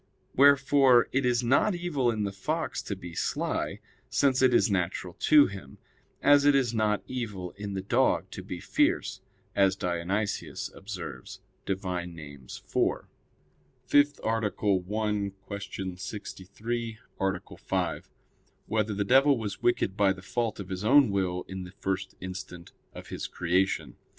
[0.35, 5.13] Wherefore it is not evil in the fox to be sly, since it is natural
[5.19, 5.77] to him;
[6.23, 9.21] as it is not evil in the dog to be fierce,
[9.55, 11.83] as Dionysius observes (De Div.
[11.83, 12.17] Nom.
[12.17, 12.39] iv)._______________________
[13.85, 15.31] FIFTH ARTICLE [I,
[15.69, 15.95] Q.
[15.97, 17.43] 63, Art.
[17.61, 18.09] 5]
[18.65, 22.15] Whether the Devil Was Wicked by the Fault of His Own Will in the First
[22.19, 23.95] Instant of His Creation?